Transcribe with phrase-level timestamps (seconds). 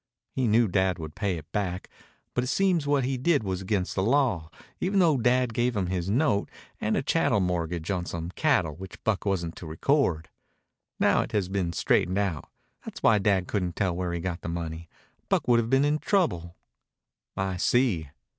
[0.33, 1.87] He knew Dad would pay it back,
[2.33, 5.85] but it seems what he did was against the law, even though Dad gave him
[5.85, 10.27] his note and a chattel mortgage on some cattle which Buck wasn't to record.
[10.99, 12.49] Now it has been straightened out.
[12.83, 14.89] That's why Dad couldn't tell where he got the money.
[15.29, 16.55] Buck would have been in trouble."
[17.37, 18.09] "I see."